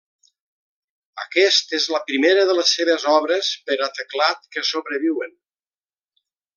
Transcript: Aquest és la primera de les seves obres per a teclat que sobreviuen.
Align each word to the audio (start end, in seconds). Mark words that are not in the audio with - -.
Aquest 1.23 1.75
és 1.79 1.85
la 1.97 2.01
primera 2.09 2.47
de 2.51 2.57
les 2.61 2.73
seves 2.79 3.07
obres 3.13 3.53
per 3.69 3.81
a 3.89 3.93
teclat 4.01 4.45
que 4.57 4.69
sobreviuen. 4.75 5.41